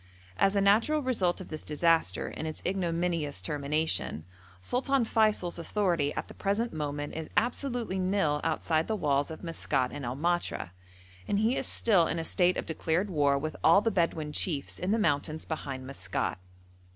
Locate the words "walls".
8.95-9.29